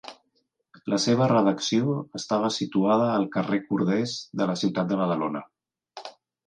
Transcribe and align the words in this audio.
La 0.93 0.97
seva 1.03 1.27
redacció 1.31 1.99
estava 2.21 2.51
situada 2.57 3.13
al 3.19 3.29
carrer 3.37 3.63
Corders 3.69 4.19
de 4.41 4.53
la 4.53 4.61
ciutat 4.65 4.93
de 4.95 5.03
Badalona. 5.05 5.49